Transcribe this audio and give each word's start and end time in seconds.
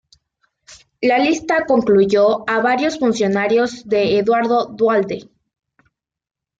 La 0.99 1.19
lista 1.19 1.63
incluyó 1.69 2.43
a 2.49 2.59
varios 2.59 2.97
funcionarios 2.97 3.87
de 3.87 4.17
Eduardo 4.17 4.65
Duhalde. 4.65 5.29